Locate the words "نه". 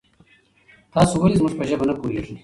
1.89-1.93